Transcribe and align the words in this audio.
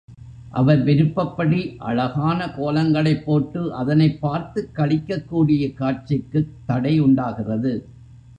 அவர் 0.51 0.83
விருப்பப்படி 0.83 1.59
அழகான 1.79 2.47
கோலங்களைப் 2.47 3.23
போட்டு 3.23 3.73
அதனைப் 3.75 4.21
பார்த்துக் 4.21 4.75
களிக்கக் 4.75 5.27
கூடிய 5.27 5.73
காட்சிக்குத் 5.73 6.51
தடை 6.65 6.99
உண்டாகிறது. 6.99 7.73